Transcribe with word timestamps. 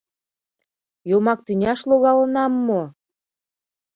—Йомак 1.09 1.39
тӱняш 1.45 1.79
логалынам 1.89 2.53
мо? 2.67 2.81